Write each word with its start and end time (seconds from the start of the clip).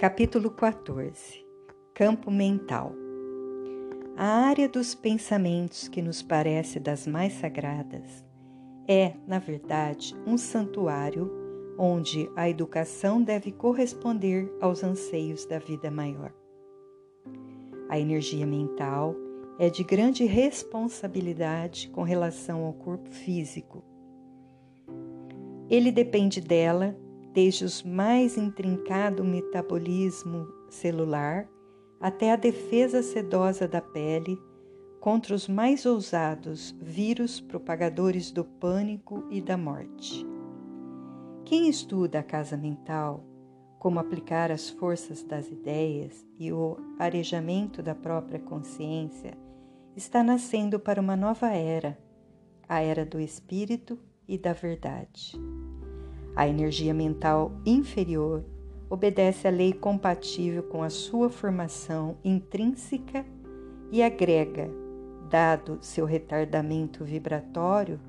Capítulo 0.00 0.50
14 0.50 1.44
Campo 1.92 2.30
Mental 2.30 2.94
A 4.16 4.46
área 4.46 4.66
dos 4.66 4.94
pensamentos 4.94 5.88
que 5.88 6.00
nos 6.00 6.22
parece 6.22 6.80
das 6.80 7.06
mais 7.06 7.34
sagradas 7.34 8.24
é, 8.88 9.12
na 9.26 9.38
verdade, 9.38 10.16
um 10.26 10.38
santuário 10.38 11.30
onde 11.78 12.30
a 12.34 12.48
educação 12.48 13.22
deve 13.22 13.52
corresponder 13.52 14.50
aos 14.58 14.82
anseios 14.82 15.44
da 15.44 15.58
vida 15.58 15.90
maior. 15.90 16.32
A 17.90 18.00
energia 18.00 18.46
mental 18.46 19.14
é 19.58 19.68
de 19.68 19.84
grande 19.84 20.24
responsabilidade 20.24 21.90
com 21.90 22.02
relação 22.02 22.64
ao 22.64 22.72
corpo 22.72 23.10
físico. 23.10 23.84
Ele 25.68 25.92
depende 25.92 26.40
dela 26.40 26.96
desde 27.32 27.64
os 27.64 27.82
mais 27.82 28.36
intrincado 28.36 29.24
metabolismo 29.24 30.48
celular 30.68 31.48
até 32.00 32.32
a 32.32 32.36
defesa 32.36 33.02
sedosa 33.02 33.68
da 33.68 33.80
pele 33.80 34.38
contra 35.00 35.34
os 35.34 35.48
mais 35.48 35.86
ousados 35.86 36.74
vírus 36.80 37.40
propagadores 37.40 38.30
do 38.30 38.44
pânico 38.44 39.24
e 39.30 39.40
da 39.40 39.56
morte. 39.56 40.26
Quem 41.44 41.68
estuda 41.68 42.20
a 42.20 42.22
casa 42.22 42.56
mental, 42.56 43.24
como 43.78 43.98
aplicar 43.98 44.50
as 44.50 44.68
forças 44.68 45.22
das 45.22 45.48
ideias 45.50 46.26
e 46.38 46.52
o 46.52 46.76
arejamento 46.98 47.82
da 47.82 47.94
própria 47.94 48.38
consciência, 48.38 49.36
está 49.96 50.22
nascendo 50.22 50.78
para 50.78 51.00
uma 51.00 51.16
nova 51.16 51.48
era, 51.48 51.98
a 52.68 52.80
era 52.80 53.04
do 53.04 53.18
espírito 53.18 53.98
e 54.28 54.38
da 54.38 54.52
verdade. 54.52 55.32
A 56.34 56.48
energia 56.48 56.94
mental 56.94 57.52
inferior 57.66 58.44
obedece 58.88 59.46
à 59.46 59.50
lei 59.50 59.72
compatível 59.72 60.62
com 60.64 60.82
a 60.82 60.90
sua 60.90 61.28
formação 61.28 62.16
intrínseca 62.24 63.24
e 63.92 64.02
agrega, 64.02 64.68
dado 65.28 65.78
seu 65.80 66.04
retardamento 66.04 67.04
vibratório, 67.04 68.00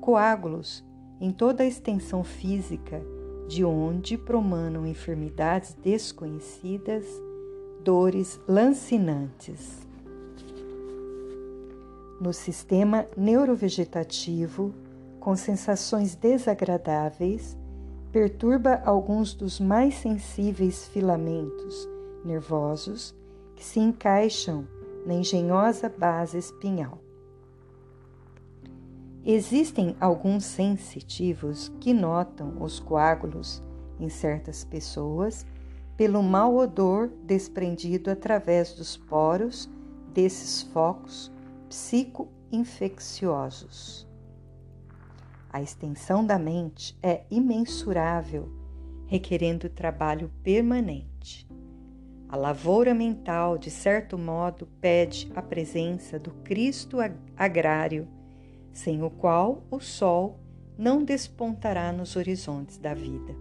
coágulos 0.00 0.84
em 1.20 1.32
toda 1.32 1.62
a 1.62 1.66
extensão 1.66 2.22
física 2.22 3.02
de 3.48 3.64
onde 3.64 4.18
promanam 4.18 4.86
enfermidades 4.86 5.74
desconhecidas, 5.82 7.06
dores 7.82 8.38
lancinantes. 8.46 9.86
No 12.20 12.32
sistema 12.32 13.06
neurovegetativo, 13.16 14.74
com 15.18 15.34
sensações 15.34 16.14
desagradáveis, 16.14 17.56
perturba 18.12 18.82
alguns 18.84 19.32
dos 19.34 19.58
mais 19.60 19.94
sensíveis 19.96 20.86
filamentos 20.88 21.88
nervosos 22.24 23.14
que 23.54 23.64
se 23.64 23.78
encaixam 23.80 24.66
na 25.04 25.12
engenhosa 25.14 25.88
base 25.88 26.38
espinhal. 26.38 26.98
Existem 29.24 29.96
alguns 30.00 30.44
sensitivos 30.44 31.72
que 31.80 31.92
notam 31.92 32.62
os 32.62 32.78
coágulos 32.80 33.62
em 34.00 34.08
certas 34.08 34.64
pessoas 34.64 35.46
pelo 35.96 36.22
mau 36.22 36.56
odor 36.56 37.10
desprendido 37.24 38.10
através 38.10 38.72
dos 38.72 38.96
poros 38.96 39.68
desses 40.14 40.62
focos 40.62 41.30
psicoinfecciosos. 41.68 44.07
A 45.50 45.62
extensão 45.62 46.24
da 46.24 46.38
mente 46.38 46.96
é 47.02 47.22
imensurável, 47.30 48.48
requerendo 49.06 49.68
trabalho 49.68 50.30
permanente. 50.42 51.48
A 52.28 52.36
lavoura 52.36 52.92
mental, 52.92 53.56
de 53.56 53.70
certo 53.70 54.18
modo, 54.18 54.68
pede 54.80 55.32
a 55.34 55.40
presença 55.40 56.18
do 56.18 56.30
Cristo 56.44 56.98
agrário, 57.34 58.06
sem 58.70 59.02
o 59.02 59.08
qual 59.08 59.62
o 59.70 59.80
sol 59.80 60.38
não 60.76 61.02
despontará 61.02 61.90
nos 61.90 62.14
horizontes 62.16 62.76
da 62.76 62.92
vida. 62.92 63.34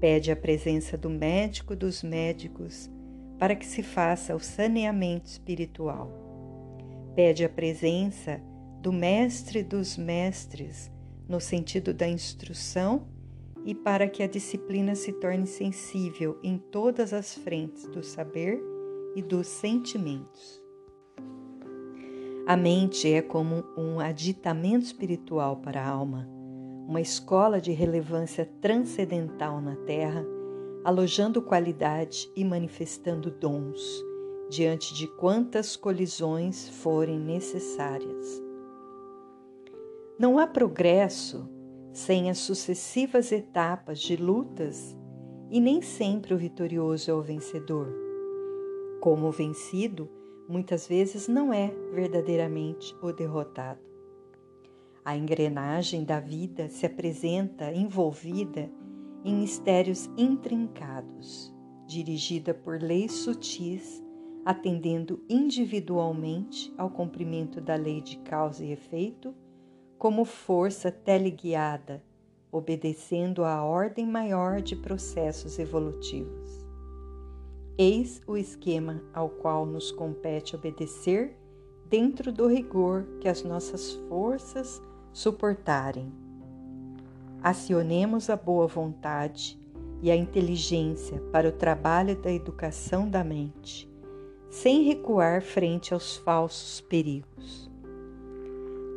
Pede 0.00 0.32
a 0.32 0.36
presença 0.36 0.96
do 0.96 1.10
médico 1.10 1.76
dos 1.76 2.02
médicos 2.02 2.90
para 3.38 3.54
que 3.54 3.66
se 3.66 3.82
faça 3.82 4.34
o 4.34 4.40
saneamento 4.40 5.26
espiritual. 5.26 6.10
Pede 7.14 7.44
a 7.44 7.48
presença 7.48 8.40
do 8.88 8.92
mestre 8.92 9.62
dos 9.62 9.98
mestres, 9.98 10.90
no 11.28 11.38
sentido 11.38 11.92
da 11.92 12.08
instrução 12.08 13.06
e 13.62 13.74
para 13.74 14.08
que 14.08 14.22
a 14.22 14.26
disciplina 14.26 14.94
se 14.94 15.12
torne 15.12 15.46
sensível 15.46 16.38
em 16.42 16.56
todas 16.56 17.12
as 17.12 17.34
frentes 17.34 17.86
do 17.88 18.02
saber 18.02 18.58
e 19.14 19.20
dos 19.20 19.46
sentimentos. 19.46 20.62
A 22.46 22.56
mente 22.56 23.12
é 23.12 23.20
como 23.20 23.62
um 23.76 24.00
aditamento 24.00 24.86
espiritual 24.86 25.58
para 25.58 25.82
a 25.82 25.86
alma, 25.86 26.26
uma 26.88 27.02
escola 27.02 27.60
de 27.60 27.72
relevância 27.72 28.50
transcendental 28.58 29.60
na 29.60 29.76
Terra, 29.76 30.24
alojando 30.82 31.42
qualidade 31.42 32.26
e 32.34 32.42
manifestando 32.42 33.30
dons, 33.30 34.02
diante 34.48 34.94
de 34.94 35.06
quantas 35.06 35.76
colisões 35.76 36.70
forem 36.70 37.20
necessárias. 37.20 38.47
Não 40.18 40.36
há 40.36 40.48
progresso 40.48 41.48
sem 41.92 42.28
as 42.28 42.38
sucessivas 42.38 43.30
etapas 43.30 44.00
de 44.00 44.16
lutas 44.16 44.98
e 45.48 45.60
nem 45.60 45.80
sempre 45.80 46.34
o 46.34 46.36
vitorioso 46.36 47.08
é 47.08 47.14
o 47.14 47.22
vencedor. 47.22 47.94
Como 49.00 49.28
o 49.28 49.30
vencido, 49.30 50.10
muitas 50.48 50.88
vezes 50.88 51.28
não 51.28 51.54
é 51.54 51.72
verdadeiramente 51.94 52.96
o 53.00 53.12
derrotado. 53.12 53.78
A 55.04 55.16
engrenagem 55.16 56.02
da 56.02 56.18
vida 56.18 56.68
se 56.68 56.84
apresenta 56.84 57.72
envolvida 57.72 58.68
em 59.24 59.36
mistérios 59.36 60.10
intrincados, 60.18 61.54
dirigida 61.86 62.52
por 62.52 62.82
leis 62.82 63.12
sutis, 63.12 64.02
atendendo 64.44 65.22
individualmente 65.28 66.74
ao 66.76 66.90
cumprimento 66.90 67.60
da 67.60 67.76
lei 67.76 68.00
de 68.00 68.18
causa 68.18 68.64
e 68.64 68.72
efeito 68.72 69.32
como 69.98 70.24
força 70.24 70.92
teleguiada, 70.92 72.02
obedecendo 72.52 73.44
à 73.44 73.62
ordem 73.64 74.06
maior 74.06 74.62
de 74.62 74.76
processos 74.76 75.58
evolutivos. 75.58 76.64
Eis 77.76 78.22
o 78.26 78.36
esquema 78.36 79.02
ao 79.12 79.28
qual 79.28 79.66
nos 79.66 79.90
compete 79.90 80.56
obedecer 80.56 81.36
dentro 81.88 82.32
do 82.32 82.46
rigor 82.46 83.06
que 83.20 83.28
as 83.28 83.42
nossas 83.42 83.92
forças 84.08 84.80
suportarem. 85.12 86.12
Acionemos 87.42 88.30
a 88.30 88.36
boa 88.36 88.66
vontade 88.66 89.58
e 90.02 90.10
a 90.10 90.16
inteligência 90.16 91.20
para 91.32 91.48
o 91.48 91.52
trabalho 91.52 92.20
da 92.20 92.32
educação 92.32 93.08
da 93.08 93.24
mente, 93.24 93.88
sem 94.48 94.82
recuar 94.82 95.42
frente 95.42 95.92
aos 95.92 96.16
falsos 96.16 96.80
perigos. 96.80 97.67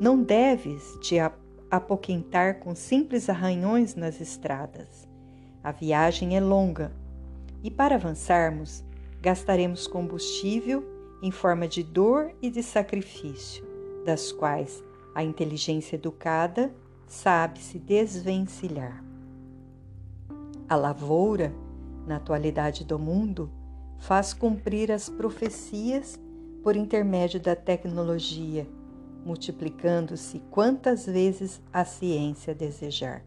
Não 0.02 0.24
deves 0.24 0.98
te 1.00 1.18
apoquentar 1.70 2.58
com 2.58 2.74
simples 2.74 3.30
arranhões 3.30 3.94
nas 3.94 4.20
estradas. 4.20 5.08
A 5.64 5.72
viagem 5.72 6.36
é 6.36 6.42
longa 6.42 6.92
e, 7.62 7.70
para 7.70 7.98
avançarmos, 7.98 8.84
gastaremos 9.22 9.86
combustível 9.86 10.84
em 11.22 11.30
forma 11.30 11.68
de 11.68 11.84
dor 11.84 12.32
e 12.42 12.50
de 12.50 12.64
sacrifício, 12.64 13.64
das 14.04 14.32
quais 14.32 14.84
a 15.14 15.24
inteligência 15.24 15.98
educada 15.98 16.74
sabe 17.06 17.60
se 17.60 17.78
desvencilhar. 17.78 19.06
A 20.68 20.76
lavoura, 20.76 21.54
na 22.08 22.16
atualidade 22.16 22.84
do 22.84 22.98
mundo, 22.98 23.52
faz 24.00 24.34
cumprir 24.34 24.92
as 24.92 25.10
profecias 25.10 26.20
por 26.64 26.76
intermédio 26.76 27.40
da 27.40 27.56
tecnologia 27.56 28.66
multiplicando-se 29.26 30.40
quantas 30.52 31.06
vezes 31.06 31.62
a 31.72 31.86
ciência 31.86 32.54
desejar. 32.54 33.24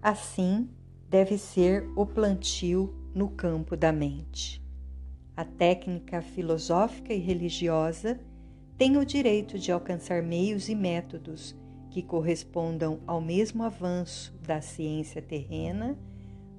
Assim 0.00 0.68
deve 1.08 1.36
ser 1.36 1.88
o 1.96 2.06
plantio 2.06 2.94
no 3.14 3.28
campo 3.28 3.76
da 3.76 3.92
mente. 3.92 4.62
A 5.36 5.44
técnica 5.44 6.22
filosófica 6.22 7.12
e 7.12 7.18
religiosa 7.18 8.20
tem 8.78 8.96
o 8.96 9.04
direito 9.04 9.58
de 9.58 9.72
alcançar 9.72 10.22
meios 10.22 10.68
e 10.68 10.74
métodos 10.74 11.56
que 11.90 12.02
correspondam 12.02 13.00
ao 13.06 13.20
mesmo 13.20 13.64
avanço 13.64 14.32
da 14.46 14.60
ciência 14.60 15.20
terrena 15.20 15.98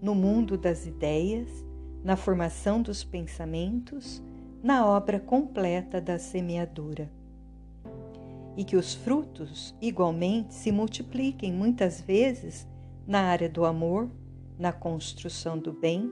no 0.02 0.14
mundo 0.14 0.58
das 0.58 0.86
ideias, 0.86 1.48
na 2.04 2.16
formação 2.16 2.82
dos 2.82 3.04
pensamentos, 3.04 4.22
na 4.62 4.86
obra 4.86 5.20
completa 5.20 6.02
da 6.02 6.20
semeadura 6.20 7.10
e 8.56 8.64
que 8.64 8.76
os 8.76 8.94
frutos 8.94 9.76
igualmente 9.82 10.54
se 10.54 10.72
multipliquem 10.72 11.54
muitas 11.54 12.02
vezes 12.02 12.68
na 13.08 13.22
área 13.22 13.50
do 13.50 13.66
amor, 13.66 14.10
na 14.58 14.72
construção 14.72 15.58
do 15.58 15.72
bem, 15.72 16.12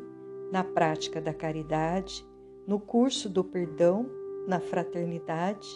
na 0.51 0.63
prática 0.63 1.21
da 1.21 1.33
caridade, 1.33 2.25
no 2.65 2.79
curso 2.79 3.29
do 3.29 3.43
perdão, 3.43 4.09
na 4.47 4.59
fraternidade, 4.59 5.67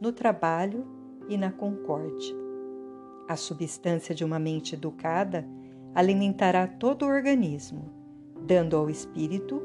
no 0.00 0.12
trabalho 0.12 0.86
e 1.28 1.36
na 1.36 1.52
concórdia. 1.52 2.34
A 3.28 3.36
substância 3.36 4.14
de 4.14 4.24
uma 4.24 4.38
mente 4.38 4.74
educada 4.74 5.46
alimentará 5.94 6.66
todo 6.66 7.02
o 7.04 7.08
organismo, 7.08 7.92
dando 8.46 8.76
ao 8.76 8.88
espírito 8.88 9.60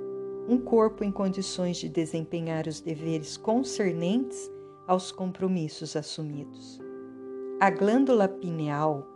um 0.47 0.57
corpo 0.57 1.03
em 1.03 1.11
condições 1.11 1.77
de 1.77 1.87
desempenhar 1.87 2.67
os 2.67 2.81
deveres 2.81 3.37
concernentes 3.37 4.49
aos 4.87 5.11
compromissos 5.11 5.95
assumidos. 5.95 6.79
A 7.59 7.69
glândula 7.69 8.27
pineal 8.27 9.07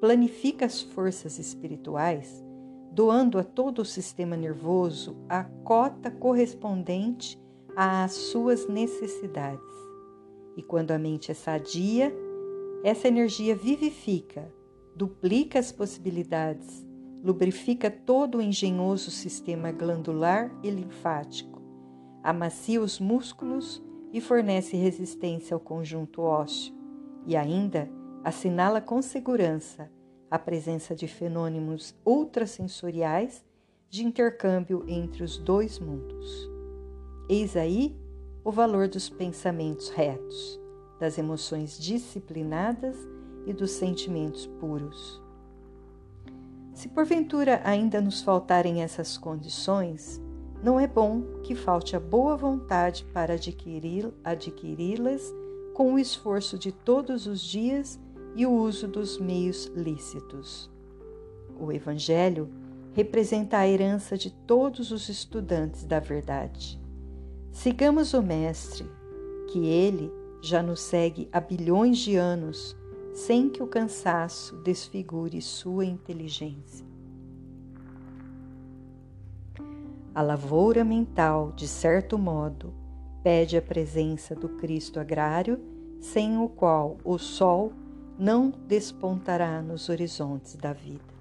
planifica 0.00 0.66
as 0.66 0.82
forças 0.82 1.38
espirituais, 1.38 2.44
doando 2.90 3.38
a 3.38 3.44
todo 3.44 3.82
o 3.82 3.84
sistema 3.84 4.36
nervoso 4.36 5.16
a 5.28 5.44
cota 5.44 6.10
correspondente 6.10 7.40
às 7.76 8.12
suas 8.12 8.68
necessidades. 8.68 9.62
E 10.56 10.62
quando 10.62 10.90
a 10.90 10.98
mente 10.98 11.30
é 11.30 11.34
sadia, 11.34 12.12
essa 12.82 13.06
energia 13.06 13.54
vivifica, 13.54 14.52
duplica 14.94 15.58
as 15.58 15.70
possibilidades, 15.70 16.84
lubrifica 17.22 17.90
todo 17.90 18.38
o 18.38 18.42
engenhoso 18.42 19.10
sistema 19.10 19.70
glandular 19.70 20.50
e 20.62 20.70
linfático, 20.70 21.62
amacia 22.22 22.80
os 22.80 22.98
músculos 22.98 23.80
e 24.12 24.20
fornece 24.20 24.76
resistência 24.76 25.54
ao 25.54 25.60
conjunto 25.60 26.22
ósseo, 26.22 26.74
e 27.26 27.36
ainda 27.36 27.88
assinala 28.22 28.80
com 28.80 29.00
segurança 29.00 29.90
a 30.30 30.38
presença 30.38 30.94
de 30.94 31.08
fenômenos 31.08 31.94
ultrasensoriais 32.06 33.44
de 33.90 34.04
intercâmbio 34.04 34.84
entre 34.86 35.22
os 35.22 35.36
dois 35.36 35.78
mundos. 35.78 36.50
Eis 37.28 37.56
aí 37.56 37.96
o 38.44 38.50
valor 38.50 38.88
dos 38.88 39.08
pensamentos 39.08 39.90
retos, 39.90 40.60
das 40.98 41.18
emoções 41.18 41.78
disciplinadas 41.78 42.96
e 43.46 43.52
dos 43.52 43.72
sentimentos 43.72 44.46
puros. 44.46 45.20
Se 46.72 46.88
porventura 46.88 47.60
ainda 47.64 48.00
nos 48.00 48.22
faltarem 48.22 48.82
essas 48.82 49.18
condições, 49.18 50.21
não 50.62 50.78
é 50.78 50.86
bom 50.86 51.22
que 51.42 51.56
falte 51.56 51.96
a 51.96 52.00
boa 52.00 52.36
vontade 52.36 53.04
para 53.12 53.34
adquiri-las 53.34 55.34
com 55.74 55.94
o 55.94 55.98
esforço 55.98 56.56
de 56.56 56.70
todos 56.70 57.26
os 57.26 57.40
dias 57.40 57.98
e 58.36 58.46
o 58.46 58.52
uso 58.52 58.86
dos 58.86 59.18
meios 59.18 59.66
lícitos. 59.74 60.70
O 61.58 61.72
Evangelho 61.72 62.48
representa 62.92 63.58
a 63.58 63.66
herança 63.66 64.16
de 64.16 64.30
todos 64.30 64.92
os 64.92 65.08
estudantes 65.08 65.84
da 65.84 65.98
verdade. 65.98 66.80
Sigamos 67.50 68.14
o 68.14 68.22
Mestre, 68.22 68.88
que 69.48 69.66
ele 69.66 70.12
já 70.40 70.62
nos 70.62 70.80
segue 70.80 71.28
há 71.32 71.40
bilhões 71.40 71.98
de 71.98 72.16
anos, 72.16 72.76
sem 73.12 73.48
que 73.48 73.62
o 73.62 73.66
cansaço 73.66 74.56
desfigure 74.58 75.42
sua 75.42 75.84
inteligência. 75.84 76.91
A 80.14 80.20
lavoura 80.20 80.84
mental, 80.84 81.52
de 81.52 81.66
certo 81.66 82.18
modo, 82.18 82.74
pede 83.22 83.56
a 83.56 83.62
presença 83.62 84.34
do 84.34 84.48
Cristo 84.50 85.00
agrário, 85.00 85.58
sem 86.00 86.36
o 86.36 86.48
qual 86.48 86.98
o 87.02 87.16
sol 87.16 87.72
não 88.18 88.50
despontará 88.50 89.62
nos 89.62 89.88
horizontes 89.88 90.54
da 90.54 90.74
vida. 90.74 91.11